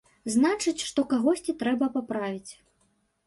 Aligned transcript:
Значыць, 0.35 0.85
што 0.89 1.03
кагосьці 1.11 1.55
трэба 1.61 1.91
паправіць. 1.97 2.51